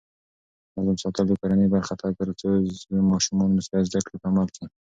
نظم 0.75 0.95
ساتل 1.03 1.25
د 1.27 1.31
کورنۍ 1.41 1.67
برخه 1.75 1.93
ده 1.99 2.07
ترڅو 2.19 2.49
ماشومان 3.11 3.49
مسؤلیت 3.57 3.87
زده 3.89 4.01
کړي 4.05 4.17
په 4.21 4.27
عمل 4.31 4.47
کې. 4.55 4.65